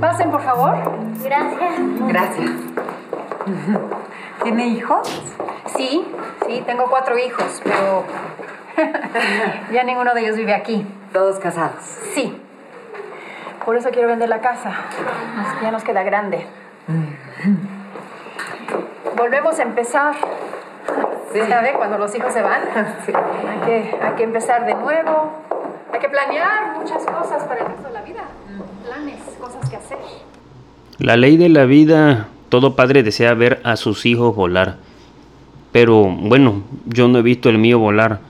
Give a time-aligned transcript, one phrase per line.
[0.00, 0.74] Pasen, por favor.
[1.22, 1.74] Gracias.
[2.08, 2.50] Gracias.
[4.42, 5.34] ¿Tiene hijos?
[5.76, 6.06] Sí,
[6.46, 8.04] sí, tengo cuatro hijos, pero
[9.72, 10.86] ya ninguno de ellos vive aquí.
[11.12, 11.82] Todos casados.
[12.14, 12.40] Sí.
[13.64, 14.72] Por eso quiero vender la casa.
[15.62, 16.46] Ya nos queda grande.
[19.16, 20.14] Volvemos a empezar.
[21.32, 21.40] Sí.
[21.48, 21.72] ¿Sabe?
[21.74, 22.60] Cuando los hijos se van.
[23.04, 23.12] Sí.
[23.14, 25.32] Hay que, hay que empezar de nuevo.
[25.98, 28.22] Hay que planear muchas cosas para el resto de la vida.
[28.84, 29.98] Planes, cosas que hacer.
[30.98, 34.76] La ley de la vida, todo padre desea ver a sus hijos volar.
[35.72, 38.20] Pero bueno, yo no he visto el mío volar.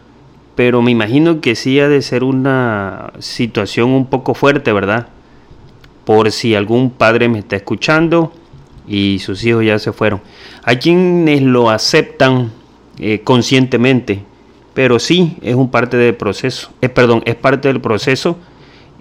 [0.54, 5.08] Pero me imagino que sí ha de ser una situación un poco fuerte, ¿verdad?
[6.06, 8.32] Por si algún padre me está escuchando
[8.86, 10.22] y sus hijos ya se fueron.
[10.62, 12.50] Hay quienes lo aceptan
[12.98, 14.24] eh, conscientemente,
[14.78, 16.70] pero sí es un parte del proceso.
[16.82, 18.36] Eh, perdón, es parte del proceso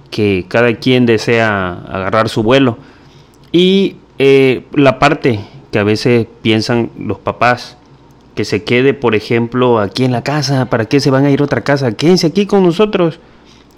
[0.10, 2.80] que cada quien desea agarrar su vuelo.
[3.52, 5.40] Y eh, la parte
[5.72, 7.78] que a veces piensan los papás,
[8.34, 11.42] que se quede, por ejemplo, aquí en la casa, ¿para qué se van a ir
[11.42, 11.92] a otra casa?
[11.92, 13.20] Quédense aquí con nosotros.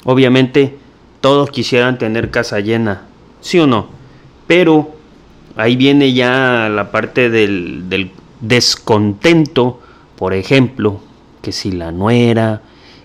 [0.06, 0.78] Obviamente
[1.20, 3.02] todos quisieran tener casa llena,
[3.42, 3.88] ¿sí o no?
[4.48, 4.92] Pero
[5.58, 9.82] ahí viene ya la parte del, del descontento,
[10.16, 11.02] por ejemplo,
[11.42, 12.62] que si la nuera,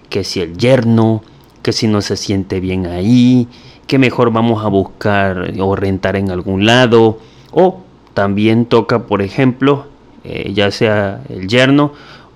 [0.08, 1.22] que si el yerno,
[1.62, 3.48] que si no se siente bien ahí,
[3.86, 7.18] que mejor vamos a buscar o rentar en algún lado,
[7.52, 7.80] o
[8.14, 9.86] también toca, por ejemplo,
[10.24, 11.92] eh, ya sea el yerno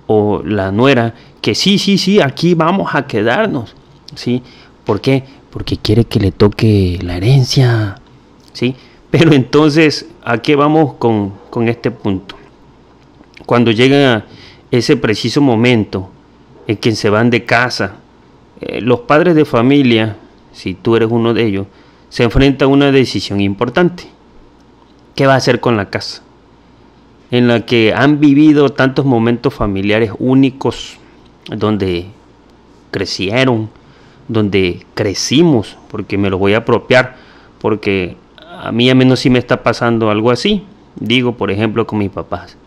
[0.07, 3.75] o la nuera, que sí, sí, sí, aquí vamos a quedarnos,
[4.15, 4.43] ¿sí?
[4.85, 5.23] ¿Por qué?
[5.49, 7.95] Porque quiere que le toque la herencia,
[8.53, 8.75] ¿sí?
[9.11, 12.35] Pero entonces, ¿a qué vamos con, con este punto?
[13.45, 14.25] Cuando llega
[14.71, 16.09] ese preciso momento
[16.67, 17.95] en que se van de casa,
[18.61, 20.17] eh, los padres de familia,
[20.51, 21.67] si tú eres uno de ellos,
[22.09, 24.05] se enfrenta a una decisión importante.
[25.15, 26.23] ¿Qué va a hacer con la casa?
[27.31, 30.97] En la que han vivido tantos momentos familiares únicos,
[31.47, 32.07] donde
[32.91, 33.69] crecieron,
[34.27, 37.17] donde crecimos, porque me lo voy a apropiar,
[37.59, 38.15] porque
[38.61, 40.63] a mí a menos sí me está pasando algo así.
[40.95, 42.57] Digo, por ejemplo, con mis papás.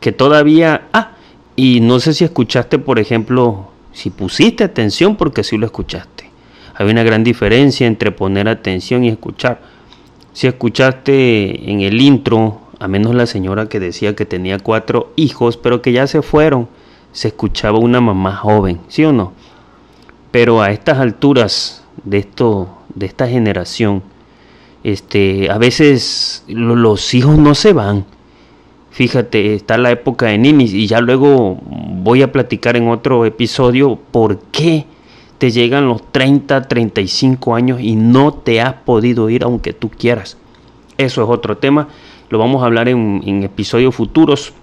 [0.00, 0.88] Que todavía...
[0.92, 1.15] Ah,
[1.56, 6.30] y no sé si escuchaste, por ejemplo, si pusiste atención, porque sí lo escuchaste.
[6.74, 9.60] Hay una gran diferencia entre poner atención y escuchar.
[10.34, 15.56] Si escuchaste en el intro, a menos la señora que decía que tenía cuatro hijos,
[15.56, 16.68] pero que ya se fueron,
[17.12, 19.32] se escuchaba una mamá joven, ¿sí o no?
[20.30, 24.02] Pero a estas alturas de esto, de esta generación,
[24.84, 28.04] este, a veces lo- los hijos no se van.
[28.96, 33.98] Fíjate, está la época de ninis y ya luego voy a platicar en otro episodio
[34.10, 34.86] por qué
[35.36, 40.38] te llegan los 30, 35 años y no te has podido ir aunque tú quieras.
[40.96, 41.88] Eso es otro tema,
[42.30, 44.54] lo vamos a hablar en, episodios futuros,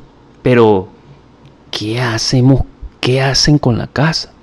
[0.41, 0.87] pero
[1.69, 2.61] ¿qué hacemos?
[3.01, 4.33] ¿Qué hacen con la casa?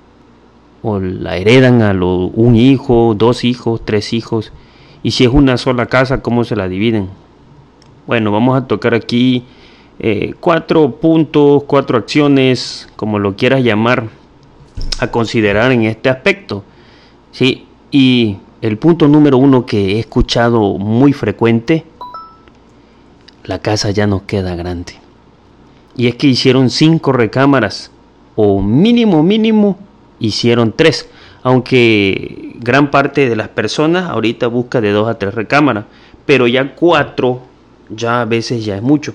[0.83, 4.53] O la heredan a un hijo, dos hijos, tres hijos,
[5.03, 7.09] y si es una sola casa, ¿cómo se la dividen?
[8.07, 9.43] Bueno, vamos a tocar aquí
[10.03, 14.09] eh, cuatro puntos, cuatro acciones, como lo quieras llamar,
[14.99, 16.63] a considerar en este aspecto.
[17.31, 21.85] Sí, y el punto número uno que he escuchado muy frecuente,
[23.43, 24.93] la casa ya no queda grande.
[25.95, 27.91] Y es que hicieron cinco recámaras,
[28.35, 29.77] o mínimo, mínimo,
[30.19, 31.07] hicieron tres.
[31.43, 35.85] Aunque gran parte de las personas ahorita busca de dos a tres recámaras,
[36.25, 37.43] pero ya cuatro,
[37.91, 39.13] ya a veces ya es mucho.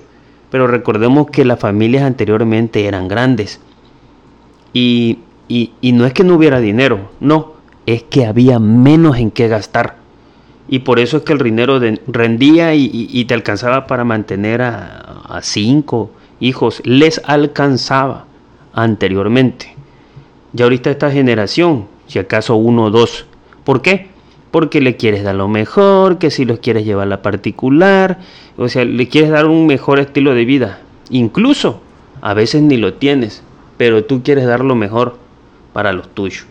[0.49, 3.59] Pero recordemos que las familias anteriormente eran grandes.
[4.73, 7.53] Y, y, y no es que no hubiera dinero, no,
[7.85, 9.95] es que había menos en qué gastar.
[10.69, 14.61] Y por eso es que el dinero rendía y, y- y te alcanzaba para mantener
[14.61, 16.81] a, a cinco hijos.
[16.83, 18.25] Les alcanzaba
[18.73, 19.73] anteriormente.
[20.53, 23.25] Ya ahorita esta generación, si acaso uno o dos.
[23.63, 24.09] ¿Por qué?
[24.57, 28.17] Porque le quieres dar lo mejor, que si los quieres llevar a la particular,
[28.57, 30.79] o sea, le quieres dar un mejor estilo de vida.
[31.11, 31.79] Incluso
[32.21, 33.43] a veces ni lo tienes,
[33.77, 35.19] pero tú quieres dar lo mejor
[35.73, 36.47] para los tuyos.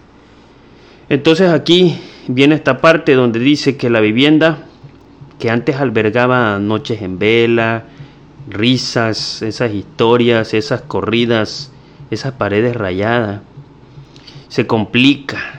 [1.08, 1.98] Entonces aquí
[2.28, 4.58] viene esta parte donde dice que la vivienda
[5.40, 7.86] que antes albergaba noches en vela,
[8.48, 11.72] risas, esas historias, esas corridas,
[12.12, 13.40] esas paredes rayadas,
[14.46, 15.55] se complica.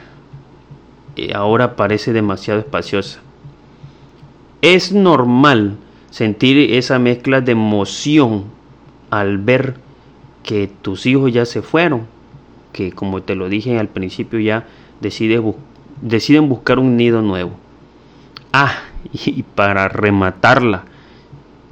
[1.34, 3.20] Ahora parece demasiado espaciosa.
[4.62, 5.78] Es normal
[6.10, 8.46] sentir esa mezcla de emoción
[9.10, 9.76] al ver
[10.44, 12.08] que tus hijos ya se fueron,
[12.74, 14.66] que como te lo dije al principio ya
[15.02, 17.52] deciden buscar un nido nuevo.
[18.54, 18.74] Ah,
[19.14, 20.86] y para rematarla,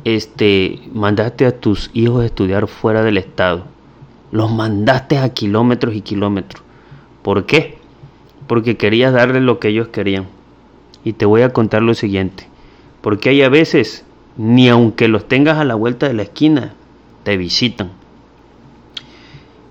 [0.03, 3.65] este, mandaste a tus hijos a estudiar fuera del estado.
[4.31, 6.63] Los mandaste a kilómetros y kilómetros.
[7.23, 7.74] ¿Por qué?
[8.47, 10.27] Porque querías darles lo que ellos querían.
[11.03, 12.47] Y te voy a contar lo siguiente.
[13.01, 14.05] Porque hay a veces,
[14.37, 16.73] ni aunque los tengas a la vuelta de la esquina,
[17.23, 17.91] te visitan.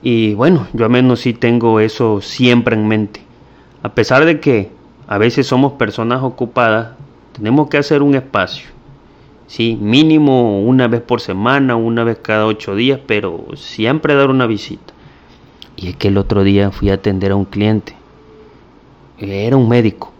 [0.03, 3.23] Y bueno, yo al menos sí tengo eso siempre en mente.
[3.83, 4.71] A pesar de que
[5.07, 6.91] a veces somos personas ocupadas,
[7.33, 8.69] tenemos que hacer un espacio.
[9.47, 14.47] Sí, mínimo una vez por semana, una vez cada ocho días, pero siempre dar una
[14.47, 14.93] visita.
[15.77, 17.95] Y es que el otro día fui a atender a un cliente.
[19.19, 20.13] Era un médico.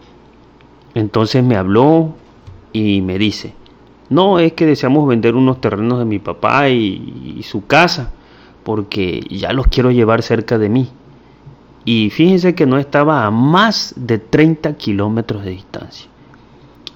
[0.93, 2.15] Entonces me habló
[2.71, 3.53] y me dice,
[4.09, 8.11] no, es que deseamos vender unos terrenos de mi papá y, su casa,
[8.63, 10.89] porque ya los quiero llevar cerca de mí.
[11.83, 16.09] Y fíjense que no estaba a más de 30 kilómetros de distancia.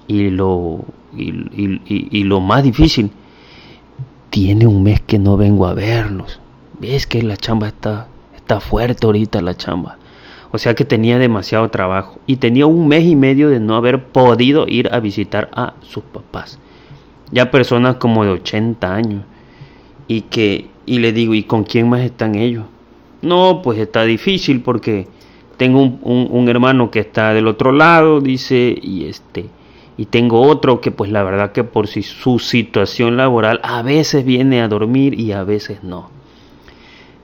[0.06, 0.84] Y lo,
[1.16, 3.10] y, lo más difícil,
[4.30, 6.40] tiene un mes que no vengo a verlos.
[6.80, 9.98] Ves que la chamba está, está fuerte ahorita la chamba.
[10.52, 12.18] O sea que tenía demasiado trabajo.
[12.26, 16.02] Y tenía un mes y medio de no haber podido ir a visitar a sus
[16.04, 16.58] papás.
[17.30, 19.24] Ya personas como de 80 años.
[20.08, 22.64] Y que, y le digo, ¿y con quién más están ellos?
[23.22, 25.06] No, pues está difícil porque
[25.56, 29.44] tengo un, hermano que está del otro lado, dice, y este,
[29.98, 34.24] y tengo otro que pues la verdad que por si su situación laboral a veces
[34.24, 36.08] viene a dormir y a veces no.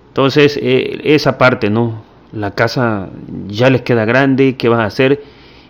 [0.08, 2.02] Entonces, eh, esa parte, ¿no?
[2.37, 3.09] La casa
[3.49, 5.23] ya les queda grande, ¿qué vas a hacer?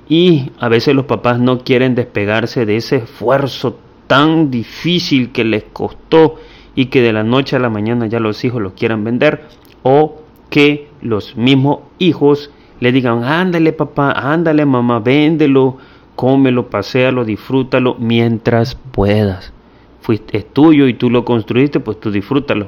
[0.09, 3.79] Y a veces los papás no quieren despegarse de ese esfuerzo
[4.09, 6.41] tan difícil que les costó
[6.75, 9.45] y que de la noche a la mañana ya los hijos lo quieran vender
[9.85, 15.77] o que los mismos hijos le digan, ándale papá, ándale mamá, véndelo,
[16.17, 19.53] cómelo, paséalo, disfrútalo mientras puedas.
[20.01, 22.67] Fuiste, es tuyo y tú lo construiste, pues tú disfrútalo.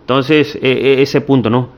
[0.00, 1.68] Entonces, e, e, ese punto, ¿no?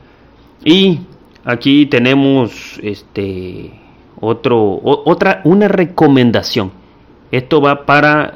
[0.65, 1.01] Y
[1.47, 3.71] aquí tenemos este
[4.19, 6.71] otro otra una recomendación.
[7.31, 8.35] Esto va para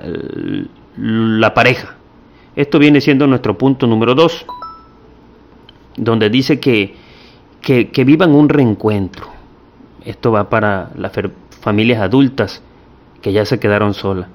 [0.98, 1.96] la pareja.
[2.56, 4.46] Esto viene siendo nuestro punto número dos
[5.98, 6.96] donde dice que,
[7.62, 9.28] que, vivan un reencuentro.
[10.06, 11.12] Esto va para las
[11.62, 12.64] familias adultas
[13.22, 14.28] que ya se quedaron solas.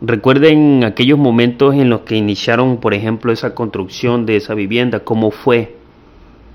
[0.00, 5.32] Recuerden aquellos momentos en los que iniciaron, por ejemplo, esa construcción de esa vivienda, cómo
[5.32, 5.77] fue,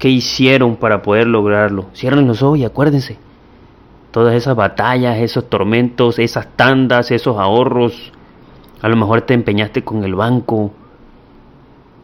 [0.04, 1.86] qué hicieron para poder lograrlo.
[1.96, 3.18] Cierren los ojos y acuérdense.
[4.12, 8.12] Todas esas batallas, esos tormentos, esas tandas, esos ahorros.
[8.82, 10.74] A lo mejor te empeñaste con el banco,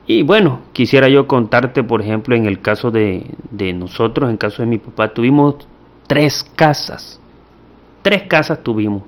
[0.07, 3.35] y bueno, quisiera yo contarte, por ejemplo, en el caso de,
[3.75, 5.67] nosotros, en el caso de mi papá, tuvimos
[6.07, 7.19] tres casas.
[8.01, 9.03] Tres casas tuvimos.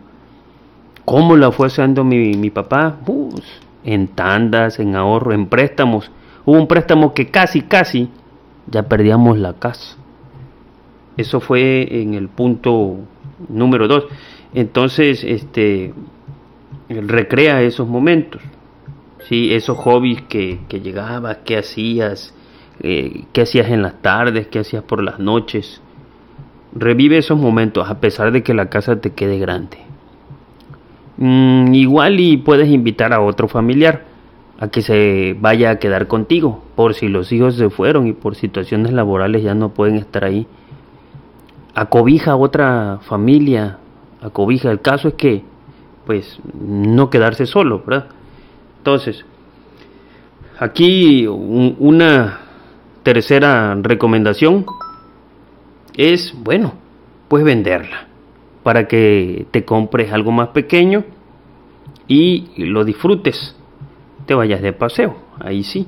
[1.06, 2.98] ¿Cómo la fue haciendo mi, mi papá?
[3.06, 3.42] Pues,
[3.86, 6.12] en tandas, en ahorro, en préstamos.
[6.44, 8.10] Hubo un préstamo que casi, casi
[8.68, 9.98] ya perdíamos la casa.
[11.18, 12.98] Eso fue en el punto
[13.50, 14.06] número dos.
[14.54, 15.94] Entonces, este,
[16.90, 18.42] recrea esos momentos.
[19.28, 19.54] ¿sí?
[19.54, 22.34] esos hobbies que, que llegabas, qué hacías,
[22.82, 25.82] eh, qué hacías en las tardes, qué hacías por las noches.
[26.74, 29.78] Revive esos momentos a pesar de que la casa te quede grande.
[31.18, 34.06] Mm, igual y puedes invitar a otro familiar
[34.62, 38.36] a que se vaya a quedar contigo, por si los hijos se fueron y por
[38.36, 40.46] situaciones laborales ya no pueden estar ahí.
[41.74, 43.80] Acobija a otra familia,
[44.22, 44.70] acobija.
[44.70, 45.44] El caso es que,
[46.06, 48.10] pues, no quedarse solo, ¿verdad?
[48.78, 49.26] Entonces,
[50.60, 52.42] aquí una
[53.02, 54.68] tercera recomendación
[55.98, 56.76] es, bueno,
[57.30, 58.10] pues venderla
[58.62, 61.04] para que te compres algo más pequeño
[62.08, 63.56] y lo disfrutes,
[64.26, 65.88] te vayas de paseo, ahí sí.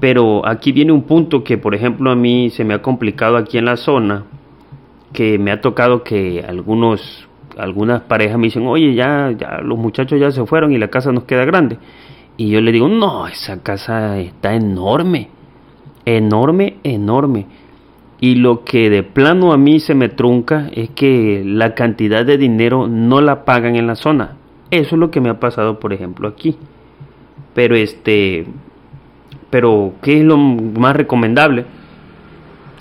[0.00, 3.58] Pero aquí viene un punto que, por ejemplo, a mí se me ha complicado aquí
[3.58, 4.24] en la zona,
[5.12, 10.18] que me ha tocado que algunos, algunas parejas me dicen, oye, ya, ya los muchachos
[10.20, 11.78] ya se fueron y la casa nos queda grande.
[12.36, 15.28] Y yo le digo, no, esa casa está enorme,
[16.04, 17.46] enorme, enorme.
[18.20, 22.38] Y lo que de plano a mí se me trunca es que la cantidad de
[22.38, 24.36] dinero no la pagan en la zona.
[24.70, 26.56] Eso es lo que me ha pasado, por ejemplo, aquí.
[27.54, 28.46] Pero este,
[29.50, 31.64] pero ¿qué es lo más recomendable?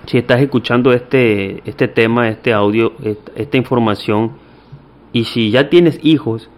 [0.07, 2.93] Si estás escuchando este, este tema, este audio,
[3.35, 4.33] esta información,
[5.13, 6.49] y si ya tienes hijos,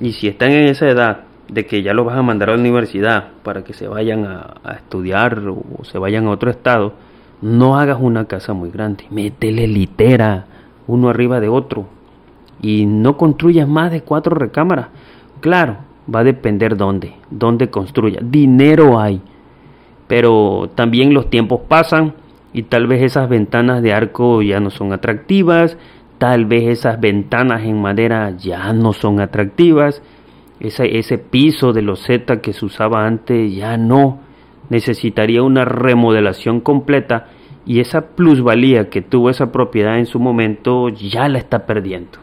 [0.00, 2.60] y si están en esa edad, de que ya los vas a mandar a la
[2.60, 6.94] universidad para que se vayan a, estudiar o se vayan a otro estado,
[7.40, 10.46] no hagas una casa muy grande, métele litera,
[10.86, 11.86] uno arriba de otro.
[12.62, 14.88] Y no construyas más de cuatro recámaras.
[15.40, 15.76] Claro,
[16.12, 18.20] va a depender dónde, dónde construya.
[18.22, 19.20] Dinero hay.
[20.06, 22.14] Pero también los tiempos pasan
[22.52, 25.76] y tal vez esas ventanas de arco ya no son atractivas,
[26.18, 30.02] tal vez esas ventanas en madera ya no son atractivas,
[30.60, 34.20] ese, piso de loseta que se usaba antes ya no,
[34.70, 37.26] necesitaría una remodelación completa
[37.66, 42.18] y esa plusvalía que tuvo esa propiedad en su momento ya la está perdiendo.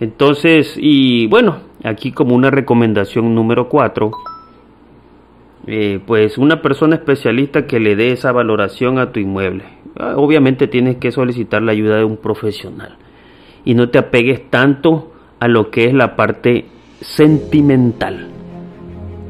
[0.00, 4.10] Entonces, y bueno, aquí como una recomendación número 4,
[5.66, 9.64] eh, pues una persona especialista que le dé esa valoración a tu inmueble.
[9.98, 12.96] Ah, obviamente tienes que solicitar la ayuda de un profesional
[13.64, 16.66] y no te apegues tanto a lo que es la parte
[17.00, 18.28] sentimental,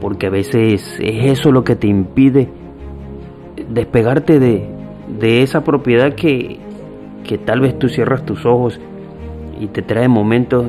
[0.01, 2.49] porque a veces es eso lo que te impide
[3.69, 4.69] despegarte de,
[5.19, 6.59] de esa propiedad que,
[7.25, 8.81] que tal vez tú cierras tus ojos
[9.61, 10.67] y te trae momentos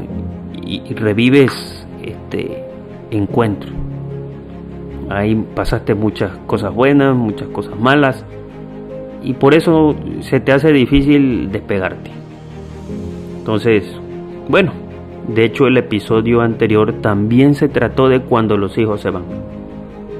[0.65, 2.63] y, revives este
[3.11, 3.71] encuentro.
[5.09, 8.25] Ahí pasaste muchas cosas buenas, muchas cosas malas
[9.23, 12.11] y por eso se te hace difícil despegarte.
[13.37, 13.83] Entonces,
[14.49, 14.73] bueno,
[15.27, 19.23] de hecho el episodio anterior también se trató de cuando los hijos se van.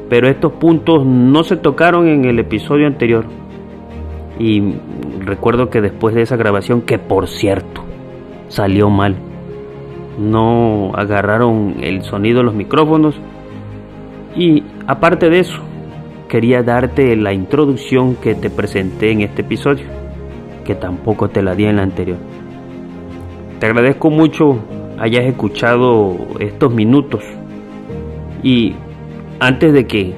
[0.10, 3.26] Pero estos puntos no se tocaron en el episodio anterior.
[4.40, 4.76] Y
[5.20, 7.87] recuerdo que después de esa grabación, que por cierto,
[8.48, 9.16] salió mal.
[10.20, 13.16] No agarraron el sonido de los micrófonos.
[14.36, 15.62] Y aparte de eso,
[16.28, 19.86] quería darte la introducción que te presenté en este episodio,
[20.66, 22.18] que tampoco te la di en la anterior.
[23.60, 24.60] Te agradezco mucho
[25.00, 27.24] hayas escuchado estos minutos
[28.44, 28.76] y
[29.40, 30.14] antes de que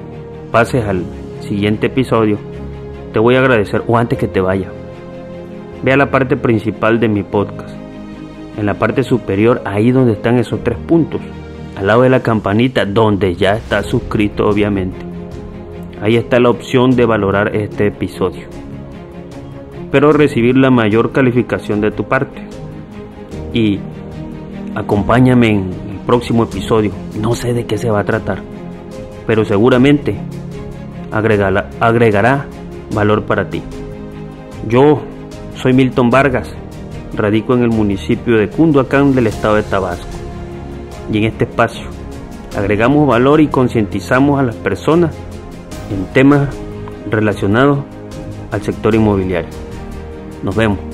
[0.50, 1.04] pases al
[1.40, 2.38] siguiente episodio,
[3.12, 4.70] te voy a agradecer, o antes que te vaya,
[5.82, 7.79] ve a la parte principal de mi podcast
[8.60, 11.18] en la parte superior, ahí donde están esos tres puntos,
[11.78, 14.98] al lado de la campanita, donde ya está suscrito obviamente.
[16.02, 18.48] Ahí está la opción de valorar este episodio.
[19.82, 22.42] Espero recibir la mayor calificación de tu parte.
[23.54, 23.78] Y
[24.74, 26.92] acompáñame en el próximo episodio.
[27.18, 28.42] No sé de qué se va a tratar,
[29.26, 30.16] pero seguramente
[31.10, 32.44] agregará, agregará
[32.94, 33.62] valor para ti.
[34.68, 35.00] Yo
[35.54, 36.54] soy Milton Vargas
[37.14, 40.06] Radico en el municipio de Cunduacán del estado de Tabasco.
[41.12, 41.86] Y en este espacio
[42.56, 45.14] agregamos valor y concientizamos a las personas
[45.92, 46.48] en temas
[47.10, 47.80] relacionados
[48.50, 49.50] al sector inmobiliario.
[50.42, 50.89] Nos vemos.